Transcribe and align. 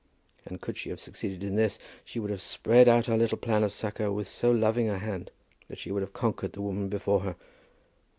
And 0.47 0.59
could 0.59 0.79
she 0.79 0.89
have 0.89 0.99
succeeded 0.99 1.43
in 1.43 1.53
this, 1.53 1.77
she 2.03 2.19
would 2.19 2.31
have 2.31 2.41
spread 2.41 2.87
out 2.89 3.05
her 3.05 3.15
little 3.15 3.37
plans 3.37 3.65
of 3.65 3.71
succour 3.71 4.11
with 4.11 4.27
so 4.27 4.49
loving 4.49 4.89
a 4.89 4.97
hand 4.97 5.29
that 5.67 5.77
she 5.77 5.91
would 5.91 6.01
have 6.01 6.11
conquered 6.11 6.53
the 6.53 6.61
woman 6.63 6.89
before 6.89 7.19
her. 7.19 7.35